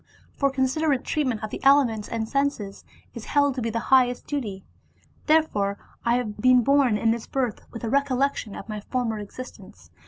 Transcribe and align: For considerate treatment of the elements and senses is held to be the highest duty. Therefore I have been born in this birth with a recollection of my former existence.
For 0.35 0.49
considerate 0.49 1.03
treatment 1.05 1.43
of 1.43 1.51
the 1.51 1.63
elements 1.63 2.07
and 2.09 2.27
senses 2.27 2.83
is 3.13 3.25
held 3.25 3.53
to 3.53 3.61
be 3.61 3.69
the 3.69 3.77
highest 3.93 4.25
duty. 4.25 4.63
Therefore 5.27 5.77
I 6.03 6.15
have 6.15 6.37
been 6.41 6.63
born 6.63 6.97
in 6.97 7.11
this 7.11 7.27
birth 7.27 7.61
with 7.69 7.83
a 7.83 7.89
recollection 7.91 8.55
of 8.55 8.67
my 8.67 8.79
former 8.79 9.19
existence. 9.19 9.91